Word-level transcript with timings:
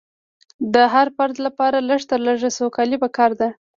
د 0.73 0.75
هر 0.93 1.07
فرد 1.15 1.35
لپاره 1.45 1.77
لږ 1.89 2.01
تر 2.11 2.19
لږه 2.27 2.49
سوکالي 2.57 2.97
پکار 3.03 3.31
ده. 3.39 3.49